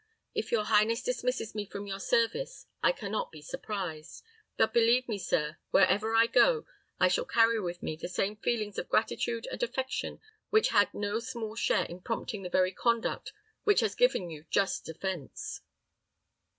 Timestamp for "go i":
6.25-7.07